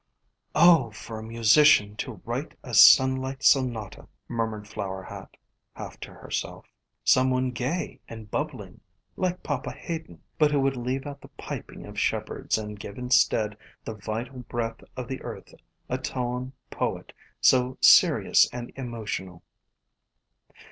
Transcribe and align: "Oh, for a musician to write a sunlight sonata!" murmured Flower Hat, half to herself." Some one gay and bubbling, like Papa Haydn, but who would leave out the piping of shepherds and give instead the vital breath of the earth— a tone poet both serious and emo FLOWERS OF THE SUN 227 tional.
"Oh, 0.55 0.89
for 0.89 1.19
a 1.19 1.23
musician 1.23 1.95
to 1.97 2.23
write 2.25 2.57
a 2.63 2.73
sunlight 2.73 3.43
sonata!" 3.43 4.07
murmured 4.27 4.67
Flower 4.67 5.03
Hat, 5.03 5.37
half 5.75 5.99
to 5.99 6.11
herself." 6.11 6.65
Some 7.03 7.29
one 7.29 7.51
gay 7.51 7.99
and 8.09 8.31
bubbling, 8.31 8.81
like 9.15 9.43
Papa 9.43 9.69
Haydn, 9.71 10.23
but 10.39 10.49
who 10.49 10.59
would 10.61 10.75
leave 10.75 11.05
out 11.05 11.21
the 11.21 11.27
piping 11.27 11.85
of 11.85 11.99
shepherds 11.99 12.57
and 12.57 12.79
give 12.79 12.97
instead 12.97 13.55
the 13.85 13.93
vital 13.93 14.39
breath 14.39 14.81
of 14.97 15.07
the 15.07 15.21
earth— 15.21 15.53
a 15.87 15.99
tone 15.99 16.53
poet 16.71 17.13
both 17.51 17.77
serious 17.85 18.49
and 18.51 18.69
emo 18.69 18.73
FLOWERS 18.73 18.73
OF 18.73 18.73
THE 18.73 18.81
SUN 18.81 19.25
227 19.27 19.27
tional. 19.37 19.41